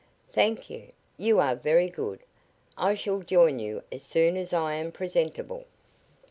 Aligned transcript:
"Thank 0.31 0.67
you. 0.67 0.93
You 1.19 1.39
are 1.39 1.55
very 1.55 1.87
good. 1.87 2.21
I 2.75 2.95
shall 2.95 3.19
join 3.19 3.59
you 3.59 3.83
as 3.91 4.01
soon 4.01 4.35
as 4.35 4.51
I 4.51 4.73
am 4.73 4.91
presentable." 4.91 5.65